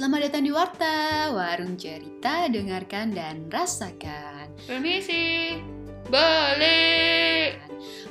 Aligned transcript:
Selamat 0.00 0.32
datang 0.32 0.48
di 0.48 0.52
Warta, 0.56 1.28
warung 1.36 1.76
cerita, 1.76 2.48
dengarkan 2.48 3.12
dan 3.12 3.52
rasakan. 3.52 4.48
Permisi, 4.64 5.60
balik. 6.08 7.60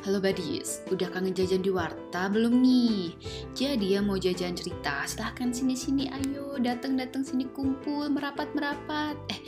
Halo 0.05 0.21
Badis, 0.21 0.85
udah 0.93 1.09
kangen 1.09 1.33
jajan 1.33 1.65
di 1.65 1.73
Warta 1.73 2.29
belum 2.29 2.61
nih? 2.61 3.17
Jadi 3.57 3.97
yang 3.97 4.05
mau 4.05 4.21
jajan 4.21 4.53
cerita, 4.53 5.01
silahkan 5.09 5.49
sini-sini, 5.49 6.13
ayo 6.13 6.61
datang-datang 6.61 7.25
sini 7.25 7.49
kumpul, 7.49 8.05
merapat-merapat. 8.13 9.17
Eh, 9.33 9.41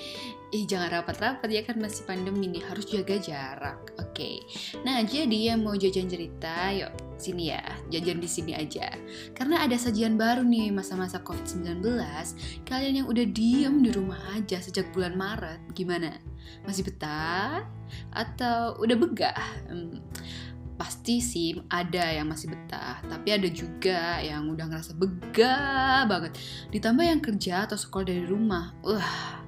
eh 0.50 0.66
jangan 0.66 0.98
rapat-rapat 0.98 1.46
ya 1.46 1.62
kan 1.62 1.78
masih 1.78 2.10
pandemi 2.10 2.50
nih, 2.50 2.66
harus 2.66 2.90
jaga 2.90 3.22
jarak. 3.22 3.94
Oke, 4.02 4.42
nah 4.82 4.98
jadi 5.06 5.54
yang 5.54 5.62
mau 5.62 5.78
jajan 5.78 6.10
cerita, 6.10 6.74
yuk 6.74 7.11
sini 7.22 7.54
ya, 7.54 7.62
jajan 7.94 8.18
di 8.18 8.30
sini 8.30 8.58
aja. 8.58 8.90
Karena 9.38 9.62
ada 9.62 9.78
sajian 9.78 10.18
baru 10.18 10.42
nih 10.42 10.74
masa-masa 10.74 11.22
COVID-19, 11.22 11.86
kalian 12.66 13.06
yang 13.06 13.08
udah 13.08 13.26
diem 13.30 13.86
di 13.86 13.94
rumah 13.94 14.20
aja 14.34 14.58
sejak 14.58 14.90
bulan 14.92 15.14
Maret, 15.14 15.62
gimana? 15.78 16.18
Masih 16.66 16.82
betah? 16.82 17.64
Atau 18.10 18.82
udah 18.82 18.98
begah? 18.98 19.46
Hmm, 19.70 20.02
pasti 20.82 21.22
sih 21.22 21.62
ada 21.70 22.10
yang 22.10 22.26
masih 22.26 22.50
betah, 22.50 22.98
tapi 23.06 23.38
ada 23.38 23.46
juga 23.54 24.18
yang 24.18 24.50
udah 24.50 24.66
ngerasa 24.66 24.98
begah 24.98 26.10
banget. 26.10 26.34
Ditambah 26.74 27.06
yang 27.06 27.22
kerja 27.22 27.70
atau 27.70 27.78
sekolah 27.78 28.10
dari 28.10 28.26
rumah, 28.26 28.74
wah, 28.82 29.46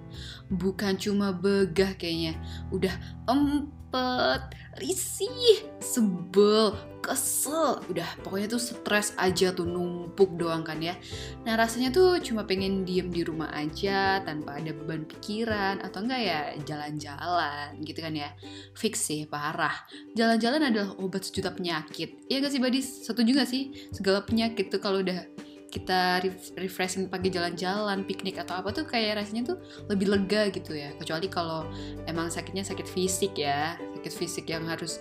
bukan 0.54 0.94
cuma 1.02 1.34
begah 1.34 1.98
kayaknya, 1.98 2.38
udah 2.70 2.94
empet, 3.26 4.42
risih, 4.82 5.70
sebel, 5.78 6.74
kesel, 7.04 7.78
udah 7.94 8.10
pokoknya 8.26 8.58
tuh 8.58 8.62
stres 8.62 9.14
aja 9.22 9.54
tuh 9.54 9.70
numpuk 9.70 10.34
doang 10.34 10.66
kan 10.66 10.82
ya. 10.82 10.98
Nah 11.46 11.54
rasanya 11.54 11.94
tuh 11.94 12.18
cuma 12.26 12.48
pengen 12.48 12.82
diem 12.82 13.14
di 13.14 13.22
rumah 13.22 13.54
aja 13.54 14.24
tanpa 14.26 14.58
ada 14.58 14.74
beban 14.74 15.06
pikiran 15.06 15.84
atau 15.84 16.02
enggak 16.02 16.22
ya 16.26 16.40
jalan-jalan 16.66 17.78
gitu 17.86 18.00
kan 18.02 18.14
ya. 18.18 18.34
Fix 18.74 19.06
sih 19.06 19.30
parah. 19.30 19.86
Jalan-jalan 20.18 20.74
adalah 20.74 20.98
obat 20.98 21.28
sejuta 21.28 21.54
penyakit. 21.54 22.26
Iya 22.26 22.42
gak 22.42 22.54
sih 22.58 22.62
Badis? 22.64 23.06
Setuju 23.06 23.30
gak 23.38 23.50
sih? 23.50 23.90
Segala 23.94 24.26
penyakit 24.26 24.74
tuh 24.74 24.82
kalau 24.82 25.06
udah 25.06 25.28
kita 25.74 26.22
refreshing 26.54 27.10
pagi 27.10 27.34
jalan-jalan, 27.34 28.06
piknik 28.06 28.38
atau 28.38 28.62
apa 28.62 28.70
tuh 28.70 28.86
kayak 28.86 29.26
rasanya 29.26 29.54
tuh 29.54 29.58
lebih 29.90 30.06
lega 30.06 30.54
gitu 30.54 30.78
ya. 30.78 30.94
Kecuali 31.02 31.26
kalau 31.26 31.66
emang 32.06 32.30
sakitnya 32.30 32.62
sakit 32.62 32.86
fisik 32.86 33.42
ya, 33.42 33.74
sakit 34.04 34.20
fisik 34.20 34.52
yang 34.52 34.68
harus 34.68 35.00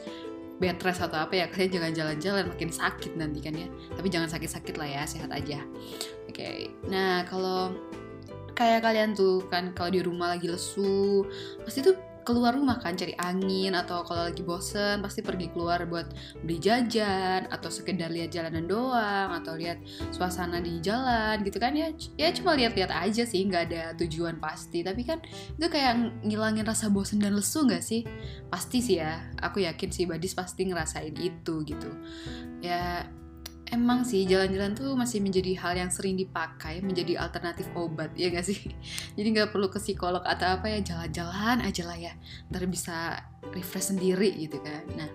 bed 0.62 0.78
rest 0.86 1.02
atau 1.02 1.18
apa 1.18 1.34
ya 1.34 1.50
kalian 1.50 1.74
jangan 1.74 1.90
jalan-jalan 1.90 2.44
makin 2.46 2.70
sakit 2.70 3.18
nanti 3.18 3.42
kan 3.42 3.50
ya. 3.58 3.66
Tapi 3.98 4.06
jangan 4.06 4.30
sakit-sakit 4.30 4.78
lah 4.78 4.86
ya, 4.86 5.02
sehat 5.02 5.34
aja. 5.34 5.58
Oke. 6.30 6.38
Okay. 6.38 6.58
Nah, 6.86 7.26
kalau 7.26 7.74
kayak 8.54 8.86
kalian 8.86 9.18
tuh 9.18 9.42
kan 9.50 9.74
kalau 9.74 9.90
di 9.90 10.06
rumah 10.06 10.38
lagi 10.38 10.46
lesu, 10.46 11.26
pasti 11.66 11.82
tuh 11.82 11.98
keluar 12.22 12.54
rumah 12.54 12.78
kan 12.78 12.94
cari 12.94 13.14
angin 13.18 13.74
atau 13.74 14.02
kalau 14.06 14.30
lagi 14.30 14.42
bosen 14.42 15.02
pasti 15.02 15.22
pergi 15.22 15.50
keluar 15.50 15.84
buat 15.86 16.10
beli 16.42 16.58
jajan 16.58 17.50
atau 17.50 17.68
sekedar 17.68 18.10
lihat 18.10 18.30
jalanan 18.34 18.66
doang 18.66 19.30
atau 19.34 19.58
lihat 19.58 19.82
suasana 20.14 20.62
di 20.62 20.78
jalan 20.82 21.42
gitu 21.42 21.58
kan. 21.58 21.74
Ya 21.74 21.90
ya 22.18 22.30
cuma 22.34 22.54
lihat-lihat 22.58 22.90
aja 22.90 23.22
sih 23.26 23.42
nggak 23.46 23.62
ada 23.70 23.82
tujuan 23.98 24.38
pasti. 24.38 24.82
Tapi 24.82 25.02
kan 25.02 25.22
itu 25.58 25.66
kayak 25.66 26.24
ngilangin 26.26 26.66
rasa 26.66 26.88
bosen 26.88 27.22
dan 27.22 27.34
lesu 27.34 27.66
nggak 27.66 27.82
sih? 27.82 28.06
Pasti 28.50 28.78
sih 28.82 29.02
ya 29.02 29.22
aku 29.42 29.62
yakin 29.62 29.90
sih 29.90 30.04
Badis 30.06 30.34
pasti 30.34 30.66
ngerasain 30.66 31.14
itu 31.18 31.54
gitu. 31.66 31.90
Ya 32.62 33.06
emang 33.72 34.04
sih 34.04 34.28
jalan-jalan 34.28 34.76
tuh 34.76 34.92
masih 34.92 35.24
menjadi 35.24 35.56
hal 35.58 35.74
yang 35.74 35.90
sering 35.90 36.14
dipakai 36.14 36.84
menjadi 36.84 37.18
alternatif 37.18 37.66
obat 37.72 38.12
ya 38.14 38.28
gak 38.28 38.44
sih? 38.44 38.60
Jadi 39.16 39.26
nggak 39.32 39.50
perlu 39.50 39.72
ke 39.72 39.80
psikolog 39.80 40.20
atau 40.22 40.60
apa 40.60 40.68
ya 40.68 40.78
jalan-jalan 40.84 41.64
aja 41.64 41.82
lah 41.88 41.98
ya. 41.98 42.12
Ntar 42.52 42.68
bisa 42.68 43.16
refresh 43.56 43.96
sendiri 43.96 44.30
gitu 44.36 44.60
kan. 44.60 44.84
Nah 44.94 45.10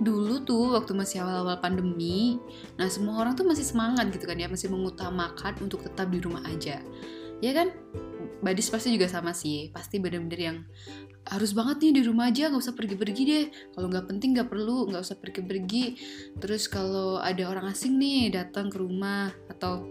dulu 0.00 0.40
tuh 0.42 0.80
waktu 0.80 0.96
masih 0.96 1.20
awal-awal 1.20 1.60
pandemi 1.60 2.40
nah 2.80 2.88
semua 2.88 3.20
orang 3.20 3.36
tuh 3.36 3.44
masih 3.44 3.68
semangat 3.68 4.08
gitu 4.08 4.24
kan 4.24 4.40
ya 4.40 4.48
masih 4.48 4.72
mengutamakan 4.72 5.52
untuk 5.60 5.84
tetap 5.84 6.08
di 6.08 6.18
rumah 6.24 6.40
aja 6.48 6.80
ya 7.40 7.52
kan? 7.56 7.68
Badis 8.40 8.72
pasti 8.72 8.96
juga 8.96 9.08
sama 9.08 9.36
sih. 9.36 9.68
Pasti 9.68 10.00
bener-bener 10.00 10.40
yang 10.40 10.58
harus 11.28 11.52
banget 11.52 11.84
nih 11.84 11.92
di 12.00 12.02
rumah 12.08 12.32
aja 12.32 12.48
nggak 12.48 12.62
usah 12.64 12.76
pergi-pergi 12.76 13.22
deh. 13.28 13.46
Kalau 13.76 13.86
nggak 13.92 14.06
penting 14.08 14.32
nggak 14.32 14.48
perlu 14.48 14.88
nggak 14.88 15.02
usah 15.04 15.16
pergi-pergi. 15.20 15.84
Terus 16.40 16.64
kalau 16.70 17.20
ada 17.20 17.44
orang 17.48 17.68
asing 17.68 18.00
nih 18.00 18.32
datang 18.32 18.72
ke 18.72 18.80
rumah 18.80 19.28
atau 19.52 19.84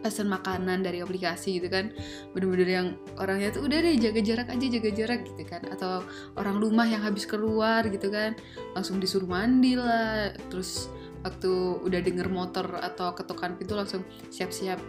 pesan 0.00 0.32
makanan 0.32 0.80
dari 0.80 1.04
aplikasi 1.04 1.60
gitu 1.60 1.68
kan 1.68 1.92
bener-bener 2.32 2.68
yang 2.72 2.86
orangnya 3.20 3.52
tuh 3.52 3.68
udah 3.68 3.84
deh 3.84 4.00
jaga 4.00 4.24
jarak 4.24 4.48
aja 4.48 4.66
jaga 4.68 4.90
jarak 4.92 5.20
gitu 5.24 5.42
kan. 5.48 5.62
Atau 5.72 6.04
orang 6.36 6.56
rumah 6.60 6.84
yang 6.84 7.00
habis 7.00 7.24
keluar 7.24 7.84
gitu 7.88 8.12
kan 8.12 8.36
langsung 8.76 9.00
disuruh 9.00 9.28
mandi 9.28 9.76
lah. 9.76 10.36
Terus 10.52 10.92
waktu 11.20 11.52
udah 11.84 12.00
denger 12.00 12.32
motor 12.32 12.80
atau 12.80 13.12
ketukan 13.12 13.56
pintu 13.60 13.76
langsung 13.76 14.04
siap-siap 14.32 14.80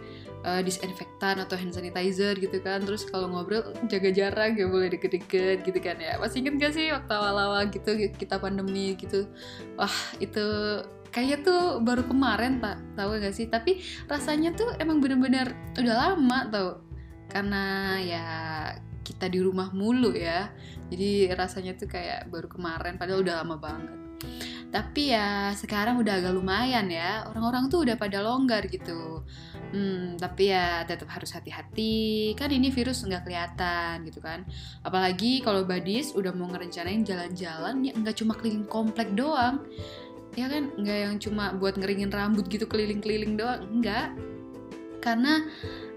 uh, 0.44 0.60
disinfektan 0.62 1.40
atau 1.42 1.54
hand 1.58 1.74
sanitizer 1.74 2.34
gitu 2.38 2.58
kan. 2.62 2.82
Terus 2.82 3.06
kalau 3.08 3.30
ngobrol 3.30 3.74
jaga 3.86 4.10
jarak 4.10 4.58
gak 4.58 4.70
boleh 4.70 4.88
deket-deket 4.92 5.66
gitu 5.66 5.78
kan 5.78 5.96
ya. 5.98 6.18
Masih 6.18 6.44
inget 6.44 6.54
gak 6.58 6.72
sih 6.76 6.90
waktu 6.90 7.12
awal-awal 7.12 7.62
gitu 7.70 7.90
kita 8.14 8.38
pandemi 8.38 8.94
gitu? 8.98 9.26
Wah 9.78 9.96
itu 10.18 10.46
kayaknya 11.12 11.38
tuh 11.44 11.62
baru 11.80 12.02
kemarin 12.06 12.58
tak 12.62 12.78
tahu 12.98 13.18
gak 13.18 13.34
sih? 13.34 13.46
Tapi 13.48 13.82
rasanya 14.06 14.54
tuh 14.54 14.74
emang 14.78 14.98
bener-bener 14.98 15.54
udah 15.78 15.94
lama 15.96 16.38
tau. 16.50 16.70
Karena 17.32 17.96
ya 18.02 18.26
kita 19.02 19.26
di 19.32 19.40
rumah 19.40 19.72
mulu 19.72 20.12
ya. 20.14 20.50
Jadi 20.92 21.32
rasanya 21.32 21.74
tuh 21.78 21.88
kayak 21.88 22.28
baru 22.28 22.46
kemarin 22.50 23.00
padahal 23.00 23.24
udah 23.24 23.34
lama 23.40 23.56
banget 23.56 24.02
tapi 24.72 25.12
ya 25.12 25.52
sekarang 25.52 26.00
udah 26.00 26.18
agak 26.18 26.32
lumayan 26.32 26.88
ya 26.88 27.28
orang-orang 27.28 27.68
tuh 27.68 27.84
udah 27.84 28.00
pada 28.00 28.24
longgar 28.24 28.64
gitu 28.72 29.20
Hmm, 29.72 30.20
tapi 30.20 30.52
ya 30.52 30.84
tetap 30.84 31.08
harus 31.08 31.32
hati-hati, 31.32 32.36
kan 32.36 32.52
ini 32.52 32.68
virus 32.68 33.08
nggak 33.08 33.24
kelihatan 33.24 34.04
gitu 34.04 34.20
kan. 34.20 34.44
Apalagi 34.84 35.40
kalau 35.40 35.64
badis 35.64 36.12
udah 36.12 36.28
mau 36.36 36.44
ngerencanain 36.52 37.00
jalan-jalan 37.00 37.80
ya 37.80 37.96
nggak 37.96 38.20
cuma 38.20 38.36
keliling 38.36 38.68
komplek 38.68 39.08
doang, 39.16 39.64
ya 40.36 40.52
kan 40.52 40.68
nggak 40.76 40.98
yang 41.08 41.16
cuma 41.16 41.56
buat 41.56 41.80
ngeringin 41.80 42.12
rambut 42.12 42.52
gitu 42.52 42.68
keliling-keliling 42.68 43.40
doang, 43.40 43.64
enggak. 43.64 44.12
Karena 45.00 45.40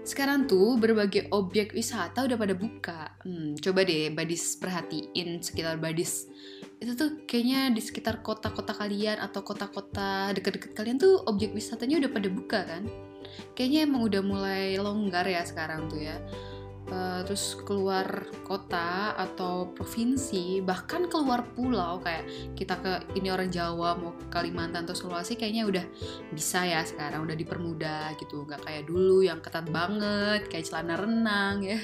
sekarang 0.08 0.48
tuh 0.48 0.80
berbagai 0.80 1.28
objek 1.28 1.76
wisata 1.76 2.24
udah 2.24 2.40
pada 2.40 2.56
buka. 2.56 3.12
Hmm, 3.28 3.60
coba 3.60 3.84
deh 3.84 4.08
badis 4.08 4.56
perhatiin 4.56 5.44
sekitar 5.44 5.76
badis. 5.76 6.24
Itu 6.76 6.92
tuh 6.92 7.10
kayaknya 7.24 7.72
di 7.72 7.80
sekitar 7.80 8.20
kota-kota 8.20 8.76
kalian 8.76 9.16
atau 9.20 9.40
kota-kota 9.40 10.32
deket-deket 10.36 10.76
kalian 10.76 11.00
tuh 11.00 11.24
objek 11.24 11.56
wisatanya 11.56 12.04
udah 12.04 12.10
pada 12.12 12.28
buka 12.28 12.60
kan? 12.68 12.84
kayaknya 13.56 13.88
emang 13.88 14.02
udah 14.06 14.22
mulai 14.24 14.76
longgar 14.80 15.26
ya 15.26 15.42
sekarang 15.44 15.88
tuh 15.90 16.00
ya. 16.04 16.16
Uh, 16.86 17.18
terus 17.26 17.58
keluar 17.66 18.30
kota 18.46 19.10
atau 19.18 19.74
provinsi 19.74 20.62
bahkan 20.62 21.10
keluar 21.10 21.42
pulau 21.50 21.98
kayak 21.98 22.54
kita 22.54 22.78
ke 22.78 22.92
ini 23.18 23.26
orang 23.26 23.50
Jawa 23.50 23.98
mau 23.98 24.14
ke 24.14 24.30
Kalimantan 24.30 24.86
atau 24.86 24.94
Sulawesi 24.94 25.34
kayaknya 25.34 25.66
udah 25.66 25.82
bisa 26.30 26.62
ya 26.62 26.86
sekarang 26.86 27.26
udah 27.26 27.34
dipermudah 27.34 28.14
gitu. 28.22 28.46
Nggak 28.46 28.70
kayak 28.70 28.86
dulu 28.86 29.26
yang 29.26 29.42
ketat 29.42 29.66
banget 29.66 30.46
kayak 30.46 30.62
celana 30.70 30.94
renang 30.94 31.66
ya 31.66 31.82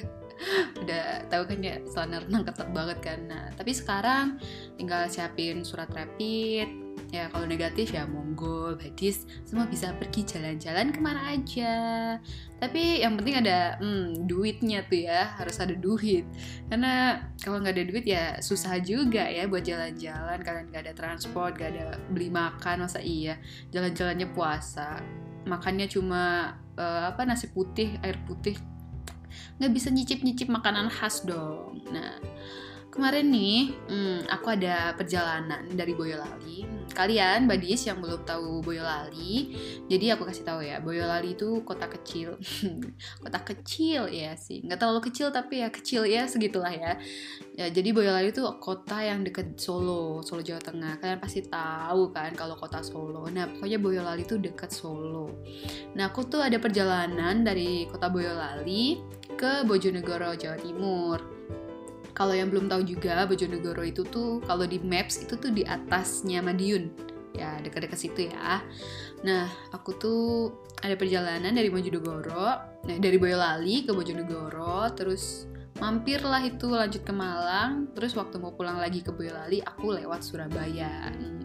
udah 0.82 1.26
tahu 1.30 1.42
kan 1.46 1.58
ya 1.62 1.76
celana 1.88 2.22
renang 2.22 2.44
ketat 2.46 2.68
banget 2.74 2.98
kan. 3.00 3.18
Nah 3.28 3.44
tapi 3.54 3.72
sekarang 3.72 4.38
tinggal 4.76 5.06
siapin 5.06 5.62
surat 5.62 5.90
rapid. 5.90 6.82
Ya 7.12 7.28
kalau 7.28 7.44
negatif 7.44 7.92
ya 7.92 8.08
monggo 8.08 8.76
badis. 8.76 9.28
Semua 9.44 9.68
bisa 9.68 9.92
pergi 9.96 10.24
jalan-jalan 10.24 10.92
ke 10.92 11.00
mana 11.00 11.36
aja. 11.36 11.74
Tapi 12.56 13.04
yang 13.04 13.20
penting 13.20 13.36
ada 13.44 13.76
hmm, 13.80 14.24
duitnya 14.24 14.84
tuh 14.88 15.08
ya 15.08 15.36
harus 15.36 15.60
ada 15.60 15.76
duit. 15.76 16.24
Karena 16.72 17.20
kalau 17.40 17.60
nggak 17.60 17.74
ada 17.76 17.84
duit 17.84 18.04
ya 18.08 18.24
susah 18.40 18.80
juga 18.80 19.28
ya 19.28 19.44
buat 19.44 19.64
jalan-jalan. 19.64 20.40
Kalian 20.40 20.66
nggak 20.72 20.82
ada 20.88 20.94
transport 20.96 21.56
nggak 21.56 21.70
ada 21.76 21.84
beli 22.12 22.32
makan 22.32 22.88
masa 22.88 23.00
iya? 23.04 23.36
Jalan-jalannya 23.72 24.28
puasa. 24.32 25.00
Makannya 25.44 25.88
cuma 25.92 26.56
uh, 26.80 27.12
apa 27.12 27.28
nasi 27.28 27.50
putih 27.52 27.98
air 28.00 28.16
putih 28.24 28.56
nggak 29.58 29.72
bisa 29.72 29.88
nyicip-nyicip 29.92 30.48
makanan 30.48 30.88
khas 30.92 31.22
dong. 31.24 31.80
Nah 31.90 32.18
kemarin 32.92 33.32
nih 33.32 33.72
hmm, 33.88 34.20
aku 34.28 34.52
ada 34.52 34.92
perjalanan 34.92 35.64
dari 35.72 35.96
Boyolali 35.96 36.81
kalian 36.92 37.48
badis 37.48 37.88
yang 37.88 37.98
belum 37.98 38.22
tahu 38.24 38.62
Boyolali, 38.62 39.56
jadi 39.88 40.16
aku 40.16 40.28
kasih 40.28 40.44
tahu 40.44 40.60
ya, 40.62 40.78
Boyolali 40.78 41.34
itu 41.34 41.64
kota 41.64 41.88
kecil, 41.88 42.36
kota 43.24 43.40
kecil 43.42 44.08
ya 44.12 44.36
sih, 44.38 44.62
nggak 44.64 44.78
terlalu 44.78 45.00
kecil 45.08 45.32
tapi 45.32 45.64
ya 45.64 45.68
kecil 45.72 46.04
ya 46.04 46.28
segitulah 46.28 46.70
ya. 46.70 47.00
ya 47.56 47.66
jadi 47.68 47.90
Boyolali 47.92 48.30
itu 48.30 48.44
kota 48.60 49.00
yang 49.00 49.24
deket 49.24 49.56
Solo, 49.56 50.20
Solo 50.24 50.40
Jawa 50.44 50.60
Tengah. 50.60 51.00
Kalian 51.00 51.20
pasti 51.20 51.40
tahu 51.44 52.12
kan 52.12 52.32
kalau 52.36 52.56
kota 52.56 52.84
Solo. 52.84 53.28
Nah 53.28 53.48
pokoknya 53.48 53.78
Boyolali 53.80 54.22
itu 54.24 54.36
deket 54.36 54.70
Solo. 54.72 55.44
Nah 55.96 56.12
aku 56.12 56.28
tuh 56.28 56.40
ada 56.44 56.56
perjalanan 56.60 57.44
dari 57.44 57.88
kota 57.88 58.08
Boyolali 58.12 59.00
ke 59.36 59.64
Bojonegoro 59.64 60.36
Jawa 60.36 60.56
Timur 60.60 61.18
kalau 62.12 62.36
yang 62.36 62.52
belum 62.52 62.68
tahu 62.68 62.84
juga 62.84 63.24
Bojonegoro 63.24 63.82
itu 63.82 64.04
tuh 64.04 64.44
kalau 64.44 64.68
di 64.68 64.76
maps 64.80 65.24
itu 65.24 65.34
tuh 65.36 65.50
di 65.52 65.64
atasnya 65.64 66.44
Madiun. 66.44 66.92
Ya 67.32 67.56
dekat-dekat 67.64 67.96
situ 67.96 68.28
ya. 68.28 68.60
Nah 69.24 69.48
aku 69.72 69.96
tuh 69.96 70.22
ada 70.82 70.98
perjalanan 70.98 71.54
dari 71.54 71.70
Bojonegoro 71.70 72.50
nah 72.82 72.96
dari 72.98 73.16
Boyolali 73.16 73.86
ke 73.86 73.94
Bojonegoro 73.94 74.90
terus 74.98 75.46
mampirlah 75.78 76.42
itu 76.42 76.66
lanjut 76.66 77.06
ke 77.06 77.14
Malang 77.14 77.94
terus 77.94 78.18
waktu 78.18 78.42
mau 78.42 78.52
pulang 78.52 78.82
lagi 78.82 79.00
ke 79.00 79.14
Boyolali 79.14 79.62
aku 79.62 79.94
lewat 79.94 80.26
Surabaya. 80.26 81.14
Hmm. 81.14 81.40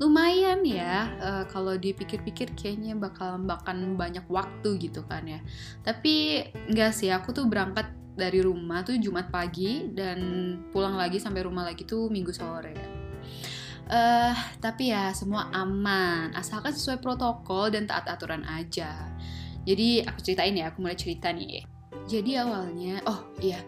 lumayan 0.00 0.64
ya 0.64 1.12
uh, 1.20 1.44
kalau 1.52 1.76
dipikir-pikir 1.76 2.56
kayaknya 2.56 2.96
bakal 2.96 3.36
makan 3.36 4.00
banyak 4.00 4.24
waktu 4.32 4.80
gitu 4.80 5.04
kan 5.04 5.28
ya. 5.28 5.44
Tapi 5.84 6.40
enggak 6.72 6.96
sih 6.96 7.12
aku 7.12 7.36
tuh 7.36 7.44
berangkat 7.44 7.99
dari 8.14 8.42
rumah 8.42 8.82
tuh 8.82 8.98
Jumat 8.98 9.30
pagi 9.30 9.90
dan 9.90 10.18
pulang 10.70 10.94
lagi 10.98 11.18
sampai 11.22 11.46
rumah 11.46 11.66
lagi 11.66 11.86
tuh 11.86 12.10
Minggu 12.10 12.34
sore. 12.34 12.74
Uh, 13.90 14.34
tapi 14.62 14.94
ya 14.94 15.10
semua 15.10 15.50
aman, 15.50 16.30
asalkan 16.38 16.70
sesuai 16.70 17.02
protokol 17.02 17.74
dan 17.74 17.90
taat 17.90 18.06
aturan 18.06 18.46
aja. 18.46 19.10
Jadi 19.66 20.06
aku 20.06 20.22
ceritain 20.22 20.54
ya, 20.54 20.70
aku 20.70 20.78
mulai 20.78 20.94
cerita 20.94 21.34
nih 21.34 21.79
jadi 22.10 22.42
awalnya 22.42 22.98
oh 23.06 23.30
iya 23.38 23.62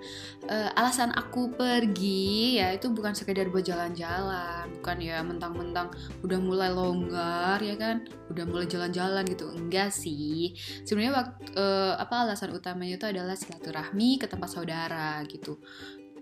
uh, 0.51 0.75
alasan 0.75 1.15
aku 1.15 1.55
pergi 1.55 2.59
ya 2.59 2.75
itu 2.75 2.91
bukan 2.91 3.15
sekedar 3.15 3.47
buat 3.55 3.63
jalan-jalan 3.63 4.67
bukan 4.83 4.97
ya 4.99 5.23
mentang-mentang 5.23 5.95
udah 6.27 6.39
mulai 6.43 6.75
longgar 6.75 7.63
ya 7.63 7.79
kan 7.79 8.03
udah 8.35 8.45
mulai 8.49 8.67
jalan-jalan 8.67 9.23
gitu 9.29 9.53
enggak 9.53 9.93
sih. 9.93 10.57
Sebenarnya 10.89 11.13
waktu 11.13 11.53
uh, 11.55 11.95
apa 12.01 12.25
alasan 12.27 12.57
utamanya 12.57 12.97
itu 12.97 13.07
adalah 13.07 13.37
silaturahmi 13.37 14.17
ke 14.17 14.27
tempat 14.27 14.49
saudara 14.49 15.21
gitu 15.29 15.61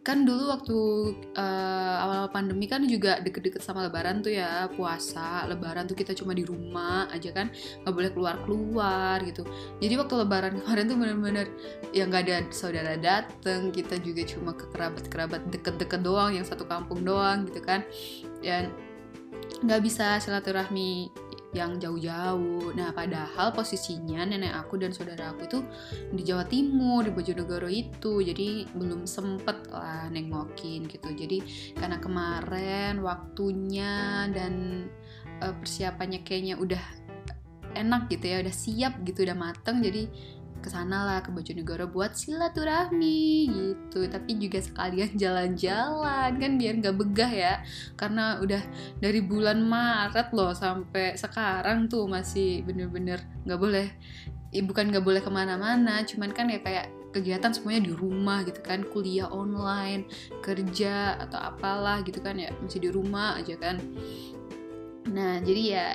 kan 0.00 0.24
dulu 0.24 0.48
waktu 0.48 0.78
uh, 1.36 1.96
awal 2.00 2.32
pandemi 2.32 2.64
kan 2.64 2.80
juga 2.88 3.20
deket-deket 3.20 3.60
sama 3.60 3.84
lebaran 3.84 4.24
tuh 4.24 4.32
ya 4.32 4.64
puasa 4.72 5.44
lebaran 5.44 5.84
tuh 5.84 5.92
kita 5.92 6.16
cuma 6.16 6.32
di 6.32 6.40
rumah 6.40 7.04
aja 7.12 7.28
kan 7.36 7.52
nggak 7.84 7.94
boleh 7.94 8.10
keluar-keluar 8.16 9.20
gitu. 9.28 9.44
Jadi 9.76 9.94
waktu 10.00 10.14
lebaran 10.24 10.52
kemarin 10.64 10.84
tuh 10.88 10.96
bener-bener 10.96 11.46
ya 11.92 12.08
nggak 12.08 12.22
ada 12.24 12.36
saudara 12.48 12.96
dateng 12.96 13.68
kita 13.76 14.00
juga 14.00 14.24
cuma 14.24 14.56
ke 14.56 14.64
kerabat-kerabat 14.72 15.52
deket-deket 15.52 16.00
doang 16.00 16.32
yang 16.32 16.48
satu 16.48 16.64
kampung 16.64 17.04
doang 17.04 17.44
gitu 17.44 17.60
kan. 17.60 17.84
Dan 18.40 18.72
nggak 19.60 19.80
bisa 19.84 20.16
silaturahmi 20.16 21.12
yang 21.50 21.82
jauh-jauh. 21.82 22.70
Nah, 22.78 22.94
padahal 22.94 23.50
posisinya 23.50 24.22
nenek 24.22 24.54
aku 24.54 24.78
dan 24.78 24.94
saudara 24.94 25.34
aku 25.34 25.50
itu 25.50 25.60
di 26.14 26.22
Jawa 26.22 26.46
Timur, 26.46 27.02
di 27.02 27.10
Bojonegoro 27.10 27.66
itu. 27.66 28.22
Jadi 28.22 28.70
belum 28.70 29.06
sempet 29.06 29.66
lah 29.70 30.06
nengokin 30.10 30.86
gitu. 30.86 31.10
Jadi 31.10 31.42
karena 31.74 31.98
kemarin 31.98 33.02
waktunya 33.02 34.26
dan 34.30 34.86
uh, 35.42 35.54
persiapannya 35.58 36.22
kayaknya 36.22 36.54
udah 36.54 36.82
enak 37.74 38.10
gitu 38.10 38.26
ya, 38.30 38.36
udah 38.42 38.54
siap 38.54 38.92
gitu, 39.02 39.26
udah 39.26 39.38
mateng. 39.38 39.82
Jadi 39.82 40.06
ke 40.60 40.68
sana 40.68 41.08
lah 41.08 41.18
ke 41.24 41.32
Bojonegoro 41.32 41.88
buat 41.88 42.12
silaturahmi 42.14 43.48
gitu. 43.48 44.06
Tapi 44.06 44.30
juga 44.36 44.60
sekalian 44.60 45.16
jalan-jalan 45.16 46.36
kan 46.36 46.52
biar 46.60 46.74
nggak 46.78 46.96
begah 46.96 47.32
ya. 47.32 47.54
Karena 47.96 48.38
udah 48.38 48.62
dari 49.00 49.20
bulan 49.24 49.64
Maret 49.64 50.30
loh 50.36 50.52
sampai 50.52 51.16
sekarang 51.16 51.88
tuh 51.88 52.06
masih 52.06 52.62
bener-bener 52.68 53.24
nggak 53.48 53.60
boleh 53.60 53.88
ya 54.50 54.62
bukan 54.62 54.92
nggak 54.92 55.04
boleh 55.04 55.20
ke 55.24 55.30
mana-mana. 55.32 56.04
Cuman 56.04 56.30
kan 56.36 56.46
ya 56.52 56.60
kayak 56.60 56.92
kegiatan 57.10 57.50
semuanya 57.50 57.90
di 57.90 57.92
rumah 57.94 58.46
gitu 58.46 58.62
kan 58.62 58.86
kuliah 58.86 59.26
online 59.26 60.06
kerja 60.46 61.18
atau 61.18 61.42
apalah 61.42 62.06
gitu 62.06 62.22
kan 62.22 62.38
ya 62.38 62.54
masih 62.62 62.86
di 62.86 62.90
rumah 62.90 63.34
aja 63.34 63.58
kan. 63.58 63.82
Nah 65.10 65.42
jadi 65.42 65.62
ya 65.64 65.86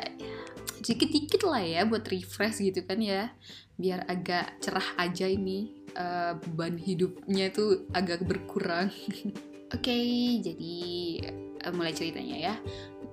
sedikit-dikit 0.86 1.42
lah 1.50 1.66
ya 1.66 1.82
buat 1.90 2.06
refresh 2.06 2.62
gitu 2.62 2.86
kan 2.86 3.02
ya 3.02 3.34
biar 3.76 4.06
agak 4.06 4.62
cerah 4.62 4.86
aja 5.02 5.26
ini 5.26 5.86
uh, 5.98 6.38
beban 6.38 6.78
hidupnya 6.80 7.52
tuh 7.52 7.88
agak 7.96 8.24
berkurang. 8.24 8.92
Oke, 9.74 9.92
okay, 9.92 10.40
jadi 10.40 10.78
uh, 11.66 11.74
mulai 11.74 11.92
ceritanya 11.92 12.38
ya. 12.38 12.56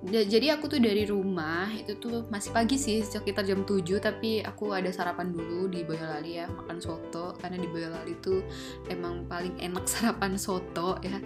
Jadi 0.03 0.51
aku 0.51 0.67
tuh 0.67 0.83
dari 0.83 1.07
rumah 1.07 1.71
itu 1.71 1.95
tuh 1.95 2.27
masih 2.27 2.51
pagi 2.51 2.75
sih 2.75 3.07
sekitar 3.07 3.47
jam 3.47 3.63
7 3.63 3.87
tapi 4.03 4.43
aku 4.43 4.75
ada 4.75 4.91
sarapan 4.91 5.31
dulu 5.31 5.71
di 5.71 5.87
Boyolali 5.87 6.43
ya 6.43 6.51
makan 6.51 6.83
soto 6.83 7.39
karena 7.39 7.55
di 7.55 7.71
Boyolali 7.71 8.11
tuh 8.19 8.43
emang 8.91 9.23
paling 9.31 9.55
enak 9.63 9.87
sarapan 9.95 10.35
soto 10.35 10.99
ya 10.99 11.23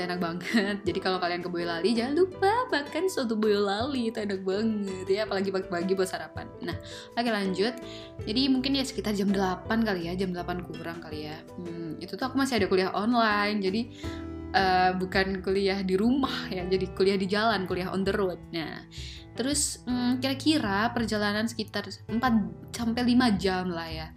itu 0.00 0.08
enak 0.08 0.20
banget. 0.24 0.76
Jadi 0.88 0.98
kalau 1.04 1.20
kalian 1.20 1.44
ke 1.44 1.52
Boyolali 1.52 1.92
jangan 1.92 2.16
lupa 2.16 2.52
makan 2.72 3.04
soto 3.12 3.36
Boyolali 3.36 4.08
itu 4.08 4.16
enak 4.16 4.40
banget 4.40 5.04
ya 5.04 5.28
apalagi 5.28 5.52
pagi-pagi 5.52 5.92
buat 5.92 6.08
sarapan. 6.08 6.48
Nah 6.64 6.76
oke 7.12 7.28
lanjut. 7.28 7.76
Jadi 8.24 8.42
mungkin 8.48 8.80
ya 8.80 8.84
sekitar 8.88 9.12
jam 9.12 9.28
8 9.28 9.68
kali 9.68 10.08
ya 10.08 10.16
jam 10.16 10.32
8 10.32 10.64
kurang 10.64 11.04
kali 11.04 11.28
ya. 11.28 11.36
Hmm, 11.60 12.00
itu 12.00 12.16
tuh 12.16 12.24
aku 12.32 12.40
masih 12.40 12.56
ada 12.56 12.66
kuliah 12.72 12.88
online. 12.96 13.60
Jadi 13.60 13.80
uh, 14.56 14.96
bukan 14.96 15.44
kuliah 15.44 15.84
di 15.84 16.00
rumah 16.00 16.48
ya 16.48 16.64
jadi 16.64 16.86
kuliah 16.96 17.20
di 17.20 17.28
jalan 17.28 17.68
kuliah 17.68 17.92
on 17.92 18.00
the 18.00 18.14
road. 18.16 18.40
Nah 18.56 18.88
terus 19.36 19.84
hmm, 19.84 20.24
kira-kira 20.24 20.88
perjalanan 20.96 21.44
sekitar 21.44 21.84
4 21.92 22.16
sampai 22.72 23.02
5 23.04 23.36
jam 23.36 23.68
lah 23.68 23.88
ya 23.92 24.08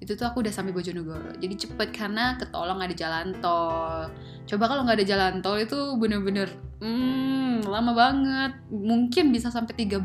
itu 0.00 0.16
tuh 0.16 0.24
aku 0.24 0.40
udah 0.40 0.52
sampai 0.52 0.72
Bojonegoro. 0.72 1.36
Jadi 1.36 1.54
cepet 1.60 1.92
karena 1.92 2.40
ketolong 2.40 2.80
ada 2.80 2.94
jalan 2.96 3.36
tol. 3.44 4.08
Coba 4.48 4.64
kalau 4.66 4.88
nggak 4.88 5.04
ada 5.04 5.06
jalan 5.06 5.34
tol 5.44 5.60
itu 5.60 5.76
bener-bener 6.00 6.48
hmm, 6.80 7.68
lama 7.68 7.92
banget. 7.92 8.52
Mungkin 8.72 9.28
bisa 9.28 9.52
sampai 9.52 9.76
13 9.76 10.00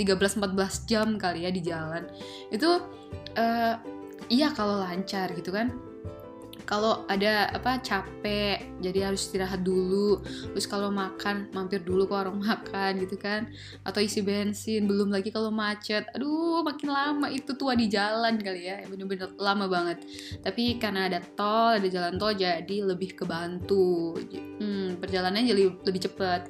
13-14 0.00 0.88
jam 0.88 1.20
kali 1.20 1.44
ya 1.44 1.52
di 1.52 1.60
jalan. 1.60 2.08
Itu 2.48 2.80
uh, 3.36 3.74
iya 4.32 4.48
kalau 4.56 4.80
lancar 4.80 5.28
gitu 5.36 5.52
kan 5.52 5.89
kalau 6.70 7.02
ada 7.10 7.50
apa 7.50 7.82
capek 7.82 8.62
jadi 8.78 9.10
harus 9.10 9.26
istirahat 9.26 9.66
dulu. 9.66 10.22
Terus 10.54 10.70
kalau 10.70 10.94
makan 10.94 11.50
mampir 11.50 11.82
dulu 11.82 12.06
ke 12.06 12.14
warung 12.14 12.38
makan 12.46 13.02
gitu 13.02 13.18
kan. 13.18 13.50
Atau 13.82 13.98
isi 13.98 14.22
bensin 14.22 14.86
belum 14.86 15.10
lagi 15.10 15.34
kalau 15.34 15.50
macet. 15.50 16.06
Aduh 16.14 16.62
makin 16.62 16.94
lama 16.94 17.26
itu 17.26 17.58
tua 17.58 17.74
di 17.74 17.90
jalan 17.90 18.38
kali 18.38 18.70
ya. 18.70 18.86
Bener-bener 18.86 19.34
lama 19.34 19.66
banget. 19.66 19.98
Tapi 20.46 20.78
karena 20.78 21.10
ada 21.10 21.18
tol 21.34 21.82
ada 21.82 21.88
jalan 21.90 22.14
tol 22.22 22.30
jadi 22.38 22.86
lebih 22.86 23.18
kebantu. 23.18 24.14
Hmm, 24.62 24.94
perjalanannya 25.02 25.50
jadi 25.50 25.64
lebih 25.82 26.06
cepat 26.06 26.46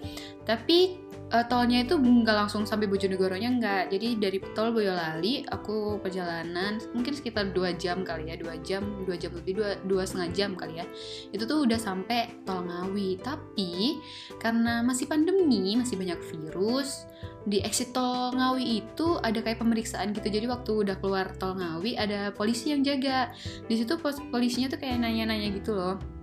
tapi 0.51 0.99
uh, 1.31 1.45
tolnya 1.47 1.87
itu 1.87 1.97
nggak 1.97 2.37
langsung 2.47 2.67
sampai 2.67 2.91
Bojonegoro-nya 2.91 3.51
nggak. 3.57 3.83
Jadi 3.95 4.09
dari 4.19 4.39
tol 4.53 4.75
Boyolali 4.75 5.47
aku 5.47 6.03
perjalanan 6.03 6.83
mungkin 6.93 7.15
sekitar 7.15 7.55
dua 7.55 7.75
jam 7.75 8.03
kali 8.03 8.31
ya, 8.31 8.37
dua 8.37 8.59
jam, 8.61 8.83
dua 9.07 9.17
jam 9.17 9.33
lebih 9.35 9.63
dua 9.63 9.71
dua 9.87 10.03
setengah 10.05 10.31
jam 10.35 10.51
kali 10.59 10.83
ya. 10.83 10.87
Itu 11.31 11.47
tuh 11.47 11.65
udah 11.65 11.79
sampai 11.79 12.43
tol 12.43 12.67
Ngawi. 12.67 13.23
Tapi 13.23 14.03
karena 14.43 14.83
masih 14.83 15.07
pandemi, 15.07 15.79
masih 15.79 15.97
banyak 15.97 16.19
virus, 16.35 17.07
di 17.47 17.63
exit 17.63 17.95
tol 17.95 18.35
Ngawi 18.35 18.85
itu 18.85 19.19
ada 19.23 19.39
kayak 19.41 19.63
pemeriksaan 19.63 20.13
gitu. 20.13 20.29
Jadi 20.29 20.47
waktu 20.51 20.71
udah 20.87 20.97
keluar 20.99 21.31
tol 21.39 21.57
Ngawi 21.57 21.97
ada 21.97 22.35
polisi 22.35 22.75
yang 22.75 22.83
jaga. 22.83 23.31
Di 23.71 23.75
situ 23.79 23.97
polisinya 24.31 24.69
tuh 24.69 24.79
kayak 24.83 25.01
nanya-nanya 25.01 25.49
gitu 25.55 25.73
loh 25.75 26.20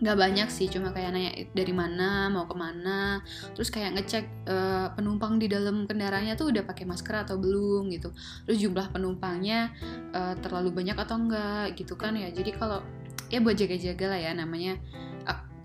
nggak 0.00 0.16
banyak 0.16 0.48
sih 0.48 0.66
cuma 0.72 0.96
kayak 0.96 1.12
nanya 1.12 1.32
dari 1.52 1.70
mana 1.76 2.32
mau 2.32 2.48
ke 2.48 2.56
mana. 2.56 3.20
Terus 3.52 3.68
kayak 3.68 4.00
ngecek 4.00 4.24
uh, 4.48 4.88
penumpang 4.96 5.36
di 5.36 5.46
dalam 5.46 5.84
kendaraannya 5.84 6.34
tuh 6.34 6.50
udah 6.50 6.64
pakai 6.64 6.88
masker 6.88 7.28
atau 7.28 7.36
belum 7.36 7.92
gitu. 7.92 8.10
Terus 8.48 8.58
jumlah 8.58 8.90
penumpangnya 8.90 9.70
uh, 10.16 10.34
terlalu 10.40 10.72
banyak 10.72 10.96
atau 10.96 11.16
enggak 11.20 11.76
gitu 11.76 11.94
kan 12.00 12.16
ya. 12.16 12.32
Jadi 12.32 12.56
kalau 12.56 12.80
ya 13.28 13.38
buat 13.44 13.54
jaga-jaga 13.54 14.16
lah 14.16 14.20
ya 14.20 14.32
namanya. 14.34 14.80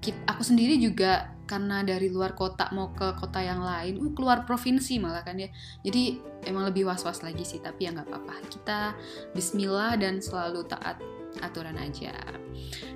Aku 0.06 0.46
sendiri 0.46 0.78
juga 0.78 1.34
karena 1.50 1.82
dari 1.82 2.14
luar 2.14 2.38
kota 2.38 2.70
mau 2.78 2.94
ke 2.94 3.18
kota 3.18 3.42
yang 3.42 3.66
lain, 3.66 3.98
uh, 3.98 4.14
keluar 4.14 4.46
provinsi 4.46 5.02
malah 5.02 5.26
kan 5.26 5.34
ya. 5.34 5.50
Jadi 5.82 6.22
emang 6.46 6.70
lebih 6.70 6.86
was-was 6.86 7.26
lagi 7.26 7.42
sih, 7.42 7.58
tapi 7.58 7.90
ya 7.90 7.94
nggak 7.94 8.14
apa-apa. 8.14 8.38
Kita 8.46 8.94
Bismillah 9.34 9.98
dan 9.98 10.22
selalu 10.22 10.62
taat 10.70 11.02
aturan 11.42 11.76
aja. 11.80 12.14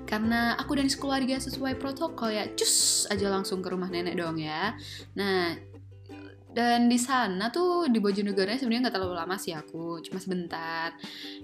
Karena 0.08 0.56
aku 0.56 0.78
dan 0.78 0.88
sekeluarga 0.88 1.36
sesuai 1.40 1.76
protokol 1.76 2.32
ya 2.32 2.48
cus 2.54 3.06
aja 3.10 3.28
langsung 3.28 3.60
ke 3.60 3.68
rumah 3.68 3.88
nenek 3.92 4.16
dong 4.16 4.40
ya. 4.40 4.76
Nah 5.16 5.70
dan 6.50 6.90
di 6.90 6.98
sana 6.98 7.54
tuh 7.54 7.86
di 7.86 8.02
Bojonegoro 8.02 8.50
sebenarnya 8.50 8.90
nggak 8.90 8.96
terlalu 8.98 9.14
lama 9.14 9.38
sih 9.38 9.54
aku 9.54 10.02
cuma 10.02 10.18
sebentar. 10.18 10.90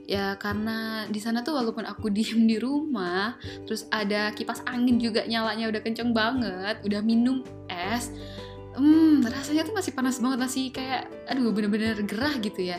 Ya 0.06 0.34
karena 0.34 1.06
di 1.06 1.22
sana 1.22 1.46
tuh 1.46 1.54
walaupun 1.54 1.86
aku 1.86 2.10
diem 2.16 2.42
di 2.46 2.58
rumah 2.58 3.38
terus 3.66 3.86
ada 3.94 4.34
kipas 4.34 4.66
angin 4.66 4.98
juga 4.98 5.22
nyalanya 5.22 5.70
udah 5.70 5.80
kenceng 5.82 6.10
banget 6.10 6.82
udah 6.82 7.00
minum 7.06 7.46
es 7.70 8.10
hmm 8.76 9.24
rasanya 9.24 9.64
tuh 9.64 9.74
masih 9.74 9.92
panas 9.96 10.20
banget 10.20 10.38
masih 10.38 10.64
kayak 10.68 11.08
aduh 11.26 11.50
bener-bener 11.50 11.96
gerah 12.04 12.36
gitu 12.38 12.60
ya. 12.60 12.78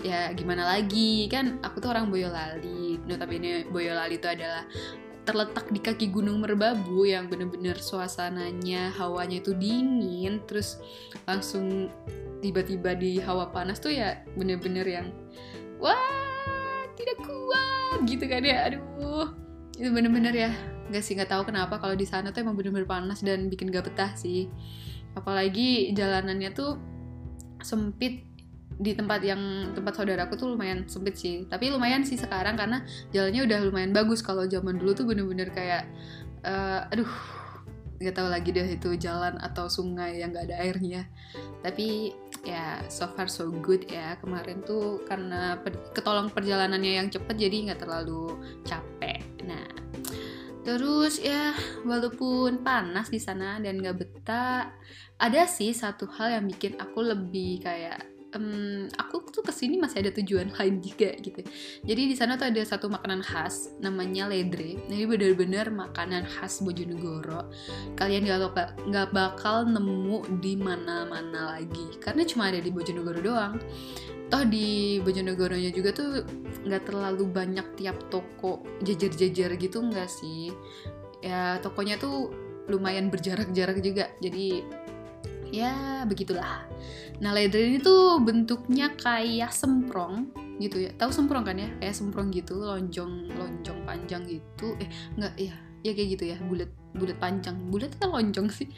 Ya 0.00 0.32
gimana 0.32 0.64
lagi? 0.64 1.28
Kan 1.28 1.60
aku 1.60 1.84
tuh 1.84 1.92
orang 1.92 2.08
Boyolali. 2.08 2.98
Notabene 3.04 3.68
Boyolali 3.68 4.16
itu 4.16 4.28
adalah 4.28 4.64
terletak 5.24 5.72
di 5.72 5.80
kaki 5.80 6.12
Gunung 6.12 6.44
Merbabu 6.44 7.08
yang 7.08 7.32
bener-bener 7.32 7.80
suasananya 7.80 8.92
hawanya 9.00 9.40
itu 9.40 9.56
dingin 9.56 10.44
terus 10.44 10.76
langsung 11.24 11.88
tiba-tiba 12.44 12.92
di 12.92 13.16
hawa 13.24 13.48
panas 13.48 13.80
tuh 13.80 13.88
ya 13.88 14.20
bener-bener 14.36 14.84
yang 14.84 15.08
wah 15.80 16.84
tidak 16.96 17.20
kuat 17.24 18.04
gitu 18.08 18.24
kan 18.28 18.44
ya. 18.44 18.68
Aduh 18.72 19.28
itu 19.76 19.88
bener-bener 19.92 20.32
ya. 20.32 20.52
Nggak 20.88 21.02
sih 21.04 21.16
nggak 21.16 21.32
tahu 21.32 21.48
kenapa 21.48 21.80
kalau 21.80 21.96
di 21.96 22.04
sana 22.04 22.28
tuh 22.32 22.44
emang 22.44 22.56
bener-bener 22.56 22.84
panas 22.84 23.24
dan 23.24 23.48
bikin 23.48 23.72
gak 23.72 23.88
betah 23.88 24.12
sih 24.16 24.52
apalagi 25.14 25.94
jalanannya 25.94 26.50
tuh 26.54 26.78
sempit 27.64 28.26
di 28.74 28.92
tempat 28.92 29.22
yang 29.22 29.72
tempat 29.72 29.94
saudaraku 29.94 30.34
tuh 30.34 30.54
lumayan 30.54 30.84
sempit 30.90 31.14
sih. 31.16 31.46
Tapi 31.46 31.70
lumayan 31.70 32.02
sih 32.02 32.18
sekarang 32.18 32.58
karena 32.58 32.82
jalannya 33.14 33.46
udah 33.46 33.58
lumayan 33.70 33.92
bagus. 33.94 34.20
Kalau 34.20 34.44
zaman 34.44 34.78
dulu 34.82 34.92
tuh 34.92 35.06
bener-bener 35.06 35.48
kayak 35.54 35.86
uh, 36.42 36.90
aduh 36.90 37.08
nggak 38.02 38.14
tahu 38.20 38.28
lagi 38.28 38.50
deh 38.50 38.68
itu 38.68 38.98
jalan 38.98 39.38
atau 39.38 39.70
sungai 39.70 40.20
yang 40.20 40.34
nggak 40.34 40.50
ada 40.50 40.56
airnya. 40.60 41.02
Tapi 41.62 42.12
ya 42.44 42.82
so 42.90 43.08
far 43.14 43.30
so 43.30 43.48
good 43.48 43.86
ya. 43.86 44.18
Kemarin 44.18 44.60
tuh 44.66 45.00
karena 45.06 45.56
ketolong 45.94 46.28
perjalanannya 46.28 46.92
yang 47.00 47.08
cepet 47.08 47.38
jadi 47.38 47.72
nggak 47.72 47.80
terlalu 47.86 48.36
capek 48.66 49.23
terus 50.64 51.20
ya 51.20 51.52
walaupun 51.84 52.64
panas 52.64 53.12
di 53.12 53.20
sana 53.20 53.60
dan 53.60 53.78
nggak 53.78 53.96
betah 54.00 54.72
ada 55.20 55.44
sih 55.44 55.76
satu 55.76 56.08
hal 56.08 56.40
yang 56.40 56.44
bikin 56.48 56.80
aku 56.80 57.04
lebih 57.04 57.60
kayak 57.60 58.13
um, 58.36 58.86
aku 58.98 59.22
tuh 59.30 59.42
ke 59.42 59.52
sini 59.54 59.78
masih 59.78 60.04
ada 60.04 60.10
tujuan 60.14 60.50
lain 60.54 60.82
juga 60.82 61.14
gitu. 61.18 61.40
Jadi 61.86 62.02
di 62.10 62.14
sana 62.14 62.34
tuh 62.34 62.50
ada 62.50 62.62
satu 62.62 62.90
makanan 62.90 63.22
khas 63.24 63.74
namanya 63.80 64.28
ledre. 64.28 64.76
Ini 64.90 65.06
bener-bener 65.06 65.70
makanan 65.70 66.26
khas 66.26 66.60
Bojonegoro. 66.62 67.50
Kalian 67.98 68.26
gak, 68.26 68.78
nggak 68.86 69.08
bakal 69.14 69.66
nemu 69.66 70.42
di 70.42 70.54
mana-mana 70.58 71.58
lagi 71.58 71.98
karena 72.02 72.22
cuma 72.26 72.50
ada 72.50 72.60
di 72.60 72.70
Bojonegoro 72.70 73.20
doang. 73.22 73.56
Toh 74.32 74.42
di 74.48 74.98
Bojonegoronya 75.04 75.70
juga 75.70 75.94
tuh 75.94 76.24
nggak 76.64 76.90
terlalu 76.90 77.24
banyak 77.28 77.66
tiap 77.76 77.96
toko 78.08 78.64
jajar-jajar 78.82 79.54
gitu 79.60 79.78
nggak 79.84 80.10
sih. 80.10 80.50
Ya 81.24 81.60
tokonya 81.60 81.96
tuh 81.96 82.32
lumayan 82.68 83.12
berjarak-jarak 83.12 83.84
juga. 83.84 84.08
Jadi 84.24 84.64
ya 85.54 86.02
begitulah. 86.02 86.66
Nah 87.22 87.30
ledre 87.30 87.62
ini 87.62 87.78
tuh 87.78 88.18
bentuknya 88.18 88.90
kayak 88.98 89.54
semprong 89.54 90.34
gitu 90.58 90.86
ya. 90.86 90.90
Tahu 90.98 91.10
semprong 91.14 91.44
kan 91.46 91.56
ya? 91.58 91.70
Kayak 91.78 91.94
semprong 91.94 92.34
gitu 92.34 92.58
lonjong 92.58 93.30
lonjong 93.38 93.78
panjang 93.86 94.26
gitu. 94.26 94.74
Eh 94.82 94.88
nggak 95.14 95.34
ya 95.38 95.54
ya 95.84 95.92
kayak 95.94 96.08
gitu 96.18 96.24
ya 96.34 96.36
bulat 96.44 96.70
bulat 96.98 97.16
panjang. 97.22 97.56
Bulat 97.70 97.94
kan 98.02 98.10
lonjong 98.10 98.50
sih? 98.50 98.68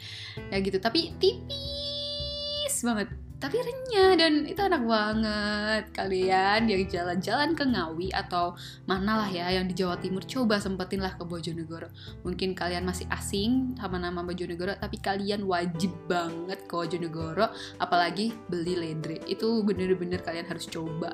Ya 0.53 0.61
gitu. 0.61 0.77
Tapi 0.77 1.17
tipis 1.17 2.75
banget 2.85 3.09
tapi 3.37 3.61
renyah 3.61 4.17
dan 4.17 4.33
itu 4.49 4.57
enak 4.57 4.83
banget. 4.83 5.83
Kalian 5.93 6.65
yang 6.65 6.81
jalan-jalan 6.89 7.53
ke 7.53 7.63
Ngawi 7.69 8.09
atau 8.09 8.57
mana 8.89 9.21
lah 9.21 9.29
ya 9.29 9.53
yang 9.53 9.69
di 9.69 9.77
Jawa 9.77 10.01
Timur 10.01 10.25
coba 10.25 10.57
sempetin 10.57 11.05
lah 11.05 11.13
ke 11.13 11.21
Bojonegoro. 11.21 11.93
Mungkin 12.25 12.57
kalian 12.57 12.81
masih 12.81 13.05
asing 13.13 13.77
sama 13.77 14.01
nama 14.01 14.25
Bojonegoro 14.25 14.73
tapi 14.81 14.97
kalian 14.97 15.45
wajib 15.45 15.93
banget 16.09 16.65
ke 16.65 16.73
Bojonegoro 16.73 17.45
apalagi 17.77 18.33
beli 18.49 18.73
ledre. 18.73 19.21
Itu 19.29 19.61
bener-bener 19.61 20.25
kalian 20.25 20.49
harus 20.49 20.65
coba. 20.65 21.13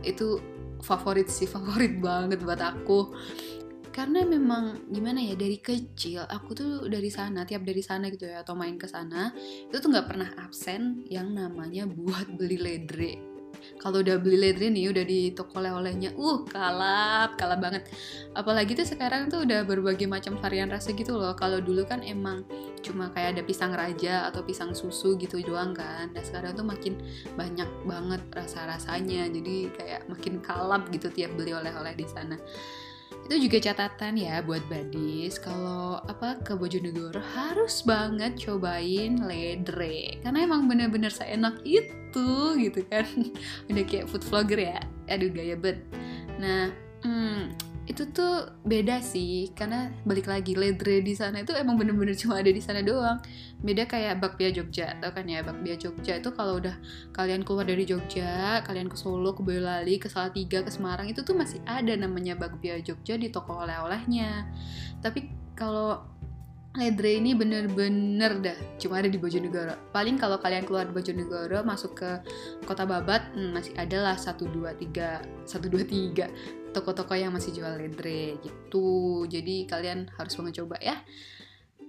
Itu 0.00 0.40
favorit 0.80 1.28
sih 1.28 1.44
favorit 1.44 2.00
banget 2.00 2.40
buat 2.40 2.60
aku 2.60 3.12
karena 3.90 4.22
memang 4.22 4.86
gimana 4.86 5.18
ya 5.18 5.34
dari 5.34 5.58
kecil 5.58 6.22
aku 6.22 6.50
tuh 6.54 6.72
dari 6.86 7.10
sana 7.10 7.42
tiap 7.42 7.66
dari 7.66 7.82
sana 7.82 8.06
gitu 8.06 8.30
ya 8.30 8.46
atau 8.46 8.54
main 8.54 8.78
ke 8.78 8.86
sana 8.86 9.34
itu 9.66 9.76
tuh 9.82 9.90
nggak 9.90 10.06
pernah 10.06 10.30
absen 10.38 11.02
yang 11.10 11.34
namanya 11.34 11.90
buat 11.90 12.30
beli 12.38 12.58
ledre. 12.58 13.12
Kalau 13.76 14.00
udah 14.00 14.16
beli 14.22 14.40
ledre 14.40 14.72
nih 14.72 14.88
udah 14.88 15.04
di 15.04 15.36
toko 15.36 15.60
oleh-olehnya 15.60 16.16
uh 16.16 16.40
kalap 16.48 17.36
kalap 17.36 17.60
banget. 17.60 17.82
Apalagi 18.32 18.72
tuh 18.78 18.86
sekarang 18.88 19.28
tuh 19.28 19.44
udah 19.44 19.66
berbagai 19.66 20.06
macam 20.08 20.38
varian 20.40 20.70
rasa 20.70 20.94
gitu 20.94 21.18
loh. 21.18 21.34
Kalau 21.36 21.60
dulu 21.60 21.84
kan 21.84 22.00
emang 22.00 22.46
cuma 22.80 23.12
kayak 23.12 23.36
ada 23.36 23.42
pisang 23.44 23.74
raja 23.76 24.30
atau 24.32 24.46
pisang 24.46 24.72
susu 24.72 25.18
gitu 25.20 25.42
doang 25.44 25.76
kan. 25.76 26.08
Nah 26.14 26.22
sekarang 26.24 26.56
tuh 26.56 26.64
makin 26.64 26.96
banyak 27.36 27.68
banget 27.84 28.22
rasa-rasanya. 28.32 29.28
Jadi 29.28 29.68
kayak 29.76 30.08
makin 30.08 30.40
kalap 30.40 30.88
gitu 30.94 31.12
tiap 31.12 31.34
beli 31.36 31.52
oleh-oleh 31.52 31.92
di 31.98 32.06
sana 32.08 32.38
itu 33.30 33.46
juga 33.46 33.70
catatan 33.70 34.18
ya 34.18 34.42
buat 34.42 34.58
badis 34.66 35.38
kalau 35.38 36.02
apa 36.10 36.42
ke 36.42 36.58
Bojonegoro 36.58 37.22
harus 37.22 37.78
banget 37.86 38.34
cobain 38.42 39.22
ledre. 39.22 40.18
Karena 40.18 40.42
emang 40.42 40.66
bener-bener 40.66 41.14
seenak 41.14 41.62
itu 41.62 42.58
gitu 42.58 42.82
kan. 42.90 43.06
Udah 43.70 43.86
kayak 43.86 44.10
food 44.10 44.26
vlogger 44.26 44.74
ya. 44.74 44.82
Aduh 45.06 45.30
gaya 45.30 45.54
bet 45.54 45.78
nah 46.40 46.72
hmm, 47.04 47.52
itu 47.90 48.06
tuh 48.14 48.54
beda 48.62 49.02
sih 49.02 49.50
karena 49.50 49.90
balik 50.06 50.30
lagi 50.30 50.54
ledre 50.54 51.02
di 51.02 51.10
sana 51.18 51.42
itu 51.42 51.50
emang 51.58 51.74
bener-bener 51.74 52.14
cuma 52.14 52.38
ada 52.38 52.46
di 52.46 52.62
sana 52.62 52.86
doang. 52.86 53.18
Beda 53.58 53.90
kayak 53.90 54.22
bakpia 54.22 54.54
Jogja 54.54 54.94
tau 55.02 55.10
kan 55.10 55.26
ya? 55.26 55.42
Bakpia 55.42 55.74
Jogja 55.74 56.22
itu 56.22 56.30
kalau 56.30 56.62
udah 56.62 56.78
kalian 57.10 57.42
keluar 57.42 57.66
dari 57.66 57.82
Jogja 57.82 58.62
kalian 58.62 58.86
ke 58.86 58.94
Solo 58.94 59.34
ke 59.34 59.42
Boyolali 59.42 59.98
ke 59.98 60.06
Salatiga 60.06 60.62
ke 60.62 60.70
Semarang 60.70 61.10
itu 61.10 61.26
tuh 61.26 61.34
masih 61.34 61.58
ada 61.66 61.90
namanya 61.98 62.38
bakpia 62.38 62.78
Jogja 62.78 63.18
di 63.18 63.34
toko 63.34 63.58
oleh-olehnya. 63.66 64.46
Tapi 65.02 65.26
kalau 65.58 65.98
Ledre 66.70 67.18
ini 67.18 67.34
bener-bener 67.34 68.38
dah 68.38 68.58
cuma 68.78 69.02
ada 69.02 69.10
di 69.10 69.18
Bojonegoro. 69.18 69.90
Paling 69.90 70.14
kalau 70.22 70.38
kalian 70.38 70.62
keluar 70.62 70.86
di 70.86 70.94
Bojonegoro 70.94 71.66
masuk 71.66 71.98
ke 71.98 72.10
kota 72.62 72.86
Babat 72.86 73.34
hmm, 73.34 73.50
masih 73.50 73.74
ada 73.74 73.98
lah 74.06 74.14
satu 74.14 74.46
dua 74.46 74.78
tiga 74.78 75.18
satu 75.42 75.66
dua 75.66 75.82
tiga 75.82 76.30
toko-toko 76.70 77.18
yang 77.18 77.34
masih 77.34 77.50
jual 77.58 77.74
ledre 77.74 78.38
gitu. 78.38 79.26
Jadi 79.26 79.66
kalian 79.66 80.14
harus 80.14 80.38
banget 80.38 80.62
coba 80.62 80.78
ya. 80.78 80.94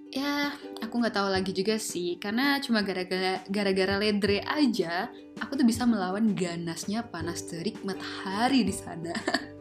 Ya 0.10 0.50
aku 0.82 0.98
nggak 0.98 1.14
tahu 1.14 1.30
lagi 1.30 1.54
juga 1.54 1.78
sih 1.78 2.18
karena 2.18 2.58
cuma 2.58 2.82
gara-gara 2.82 3.46
gara-gara 3.54 4.02
ledre 4.02 4.42
aja 4.44 5.08
aku 5.38 5.62
tuh 5.62 5.64
bisa 5.64 5.86
melawan 5.86 6.34
ganasnya 6.34 7.06
panas 7.06 7.46
terik 7.46 7.78
matahari 7.86 8.66
di 8.66 8.74
sana. 8.74 9.14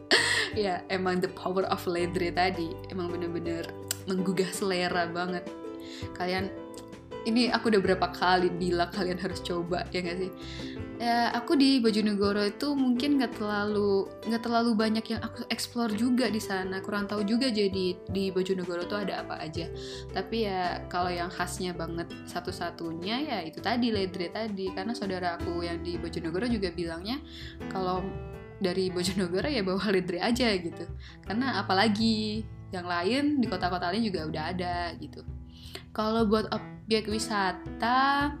Ya 0.51 0.83
emang 0.91 1.23
the 1.23 1.31
power 1.31 1.63
of 1.71 1.87
ledre 1.87 2.27
tadi 2.35 2.75
emang 2.91 3.07
bener-bener 3.07 3.63
menggugah 4.09 4.49
selera 4.53 5.09
banget. 5.09 5.45
Kalian 6.17 6.49
ini 7.25 7.53
aku 7.53 7.69
udah 7.69 7.81
berapa 7.81 8.07
kali 8.17 8.49
bilang 8.49 8.89
kalian 8.89 9.21
harus 9.21 9.45
coba 9.45 9.85
ya 9.93 10.01
gak 10.01 10.17
sih? 10.17 10.31
Ya 11.01 11.33
aku 11.33 11.57
di 11.57 11.81
Bojonegoro 11.81 12.45
itu 12.45 12.77
mungkin 12.77 13.17
nggak 13.17 13.41
terlalu 13.41 14.05
nggak 14.29 14.41
terlalu 14.45 14.77
banyak 14.77 15.01
yang 15.09 15.21
aku 15.25 15.49
explore 15.49 15.89
juga 15.97 16.29
di 16.29 16.37
sana. 16.37 16.77
Kurang 16.81 17.09
tahu 17.09 17.25
juga 17.25 17.49
jadi 17.49 17.97
di 17.97 18.23
Bojonegoro 18.29 18.85
tuh 18.85 19.01
ada 19.01 19.25
apa 19.25 19.41
aja. 19.41 19.65
Tapi 20.13 20.45
ya 20.45 20.85
kalau 20.93 21.09
yang 21.09 21.33
khasnya 21.33 21.73
banget 21.73 22.05
satu-satunya 22.29 23.17
ya 23.17 23.37
itu 23.41 23.57
tadi 23.57 23.89
ledre 23.89 24.29
tadi. 24.29 24.69
Karena 24.69 24.93
saudara 24.93 25.41
aku 25.41 25.65
yang 25.65 25.81
di 25.81 25.97
Bojonegoro 25.97 26.45
juga 26.45 26.69
bilangnya 26.69 27.17
kalau 27.73 28.05
dari 28.61 28.93
Bojonegoro 28.93 29.49
ya 29.49 29.65
bawa 29.65 29.89
ledre 29.89 30.21
aja 30.21 30.53
gitu. 30.53 30.85
Karena 31.25 31.57
apalagi 31.65 32.45
yang 32.71 32.87
lain 32.87 33.43
di 33.43 33.47
kota-kota 33.47 33.91
lain 33.91 34.03
juga 34.07 34.27
udah 34.27 34.43
ada 34.51 34.75
gitu 34.97 35.21
kalau 35.91 36.23
buat 36.27 36.47
objek 36.51 37.11
wisata 37.11 38.31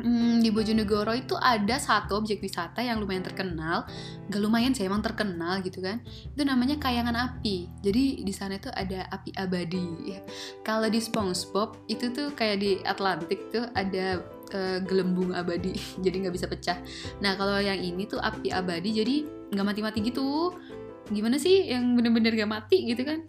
Hmm, 0.00 0.40
di 0.40 0.48
Bojonegoro 0.48 1.12
itu 1.12 1.36
ada 1.36 1.76
satu 1.76 2.16
objek 2.16 2.40
wisata 2.40 2.80
yang 2.80 2.96
lumayan 2.96 3.20
terkenal, 3.20 3.84
gak 4.32 4.40
lumayan 4.40 4.72
sih 4.72 4.88
emang 4.88 5.04
terkenal 5.04 5.60
gitu 5.60 5.84
kan. 5.84 6.00
Itu 6.32 6.48
namanya 6.48 6.80
Kayangan 6.80 7.12
Api. 7.12 7.68
Jadi 7.84 8.24
di 8.24 8.32
sana 8.32 8.56
itu 8.56 8.72
ada 8.72 9.04
api 9.12 9.36
abadi. 9.36 10.16
Kalau 10.64 10.88
di 10.88 10.96
SpongeBob 10.96 11.76
itu 11.92 12.08
tuh 12.08 12.32
kayak 12.32 12.56
di 12.64 12.80
Atlantik 12.88 13.52
tuh 13.52 13.68
ada 13.76 14.24
uh, 14.56 14.80
gelembung 14.80 15.36
abadi, 15.36 15.76
jadi 16.04 16.24
nggak 16.26 16.34
bisa 16.40 16.48
pecah. 16.48 16.80
Nah 17.20 17.36
kalau 17.36 17.60
yang 17.60 17.76
ini 17.76 18.08
tuh 18.08 18.18
api 18.18 18.48
abadi, 18.48 18.96
jadi 18.96 19.16
nggak 19.52 19.66
mati-mati 19.76 19.98
gitu. 20.08 20.56
Gimana 21.12 21.36
sih 21.36 21.68
yang 21.68 21.92
bener-bener 21.92 22.32
gak 22.32 22.48
mati 22.48 22.88
gitu 22.88 23.04
kan? 23.04 23.20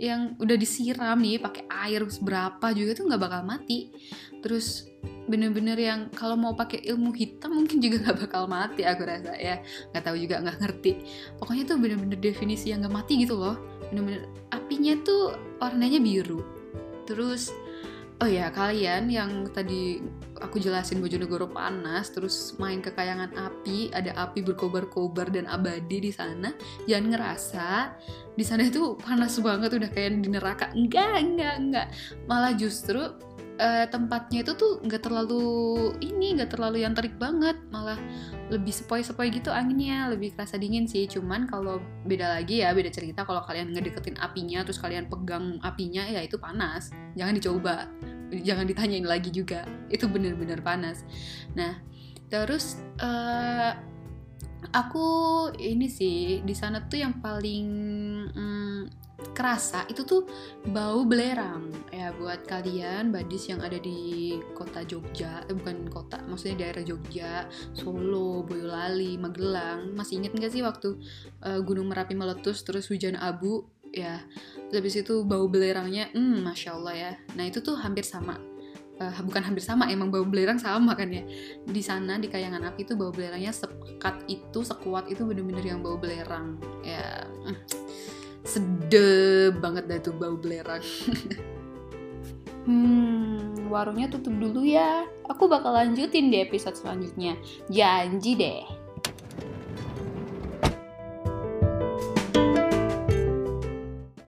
Yang 0.00 0.32
udah 0.40 0.56
disiram 0.56 1.20
nih 1.20 1.36
pakai 1.36 1.68
air 1.68 2.00
berapa 2.24 2.72
juga 2.72 2.96
tuh 2.96 3.04
nggak 3.12 3.20
bakal 3.20 3.42
mati. 3.44 3.92
Terus 4.40 4.88
bener-bener 5.28 5.76
yang 5.76 6.08
kalau 6.16 6.40
mau 6.40 6.56
pakai 6.56 6.80
ilmu 6.88 7.12
hitam 7.12 7.52
mungkin 7.52 7.78
juga 7.84 8.08
nggak 8.08 8.18
bakal 8.24 8.48
mati 8.48 8.88
aku 8.88 9.04
rasa 9.04 9.36
ya. 9.36 9.60
Nggak 9.92 10.02
tahu 10.08 10.16
juga 10.16 10.40
nggak 10.40 10.58
ngerti. 10.64 10.92
Pokoknya 11.36 11.64
tuh 11.68 11.76
bener-bener 11.76 12.16
definisi 12.16 12.72
yang 12.72 12.80
nggak 12.80 12.96
mati 12.96 13.12
gitu 13.20 13.36
loh. 13.36 13.60
Bener-bener 13.92 14.24
apinya 14.56 14.96
tuh 15.04 15.36
warnanya 15.60 16.00
biru. 16.00 16.40
Terus 17.04 17.52
oh 18.20 18.28
ya 18.28 18.52
kalian 18.52 19.08
yang 19.08 19.48
tadi 19.48 20.00
aku 20.40 20.60
jelasin 20.60 21.00
Bojonegoro 21.00 21.48
panas 21.48 22.12
terus 22.12 22.56
main 22.60 22.84
ke 22.84 22.92
kayangan 22.92 23.32
api 23.32 23.88
ada 23.96 24.12
api 24.16 24.44
berkobar-kobar 24.44 25.32
dan 25.32 25.48
abadi 25.48 26.08
di 26.08 26.12
sana 26.12 26.52
jangan 26.84 27.06
ngerasa 27.16 27.68
di 28.40 28.44
sana 28.48 28.64
itu 28.64 28.96
panas 28.96 29.36
banget 29.42 29.76
udah 29.76 29.90
kayak 29.92 30.24
di 30.24 30.32
neraka. 30.32 30.72
Enggak 30.72 31.20
enggak 31.20 31.54
enggak. 31.60 31.86
Malah 32.24 32.56
justru 32.56 33.02
uh, 33.60 33.86
tempatnya 33.92 34.40
itu 34.40 34.56
tuh 34.56 34.80
nggak 34.80 35.04
terlalu 35.04 35.44
ini 36.00 36.40
nggak 36.40 36.56
terlalu 36.56 36.80
yang 36.86 36.96
terik 36.96 37.20
banget. 37.20 37.60
Malah 37.68 38.00
lebih 38.50 38.72
sepoi-sepoi 38.74 39.30
gitu 39.30 39.52
anginnya 39.52 40.08
lebih 40.08 40.32
kerasa 40.32 40.56
dingin 40.56 40.88
sih. 40.88 41.04
Cuman 41.04 41.50
kalau 41.52 41.84
beda 42.08 42.40
lagi 42.40 42.64
ya 42.64 42.72
beda 42.72 42.88
cerita 42.88 43.28
kalau 43.28 43.44
kalian 43.44 43.76
ngedeketin 43.76 44.16
apinya 44.16 44.64
terus 44.64 44.80
kalian 44.80 45.10
pegang 45.12 45.60
apinya 45.60 46.06
ya 46.08 46.24
itu 46.24 46.40
panas. 46.40 46.94
Jangan 47.20 47.36
dicoba 47.36 47.90
jangan 48.30 48.66
ditanyain 48.66 49.06
lagi 49.06 49.34
juga. 49.34 49.66
Itu 49.90 50.06
bener-bener 50.06 50.62
panas. 50.62 51.02
Nah 51.58 51.82
terus 52.30 52.78
uh, 53.02 53.74
aku 54.70 55.08
ini 55.58 55.90
sih 55.90 56.44
di 56.46 56.54
sana 56.54 56.86
tuh 56.86 57.02
yang 57.02 57.18
paling 57.18 57.66
hmm, 58.30 58.82
kerasa 59.34 59.84
itu 59.90 60.06
tuh 60.06 60.22
bau 60.70 61.04
belerang. 61.04 61.68
Ya 61.90 62.14
buat 62.14 62.46
kalian 62.46 63.12
badis 63.12 63.50
yang 63.50 63.60
ada 63.60 63.76
di 63.76 64.38
kota 64.56 64.86
Jogja 64.86 65.44
eh 65.50 65.54
bukan 65.54 65.90
kota 65.90 66.22
maksudnya 66.24 66.66
daerah 66.68 66.84
Jogja 66.86 67.44
Solo 67.76 68.46
Boyolali 68.46 69.18
Magelang. 69.20 69.92
Masih 69.98 70.22
inget 70.22 70.32
nggak 70.32 70.52
sih 70.52 70.62
waktu 70.64 70.96
uh, 71.44 71.60
Gunung 71.60 71.90
Merapi 71.90 72.14
meletus 72.16 72.62
terus 72.64 72.88
hujan 72.88 73.18
abu 73.18 73.66
ya 73.90 74.22
terus 74.70 74.78
habis 74.82 74.96
itu 75.02 75.26
bau 75.26 75.50
belerangnya 75.50 76.10
hmm 76.14 76.46
masya 76.46 76.78
Allah 76.78 76.94
ya. 76.94 77.12
Nah 77.34 77.44
itu 77.46 77.58
tuh 77.62 77.76
hampir 77.78 78.06
sama. 78.06 78.38
Uh, 79.00 79.16
bukan 79.24 79.40
hampir 79.40 79.64
sama 79.64 79.88
emang 79.88 80.12
bau 80.12 80.28
belerang 80.28 80.60
sama 80.60 80.92
kan 80.94 81.10
ya. 81.10 81.24
Di 81.64 81.82
sana 81.82 82.20
di 82.20 82.28
kayangan 82.28 82.70
api 82.70 82.84
itu 82.86 82.94
bau 82.94 83.10
belerangnya 83.10 83.50
sekat 83.50 84.28
itu 84.28 84.60
sekuat 84.60 85.08
itu 85.08 85.24
bener-bener 85.24 85.64
yang 85.64 85.80
bau 85.80 85.98
belerang. 85.98 86.60
Ya 86.86 87.26
mm 87.26 87.56
sedep 88.40 89.60
banget 89.60 89.84
dah 89.86 89.98
tuh 90.00 90.14
bau 90.16 90.36
belerang. 90.38 90.82
Hmm 92.60 93.72
warungnya 93.72 94.12
tutup 94.12 94.36
dulu 94.36 94.68
ya. 94.68 95.08
Aku 95.32 95.48
bakal 95.48 95.72
lanjutin 95.72 96.28
di 96.28 96.44
episode 96.44 96.76
selanjutnya. 96.76 97.40
Janji 97.72 98.36
deh 98.36 98.79